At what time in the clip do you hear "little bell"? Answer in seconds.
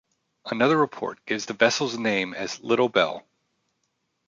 2.59-3.23